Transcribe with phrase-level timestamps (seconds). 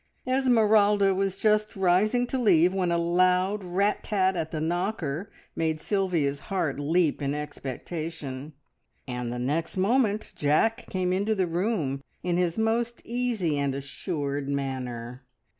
[0.25, 5.79] Esmeralda was just rising to leave when a loud rat tat at the knocker made
[5.79, 8.53] Sylvia's heart leap in expectation;
[9.07, 14.49] and the next moment Jack came into the room in his most easy and assured
[14.49, 15.23] manner.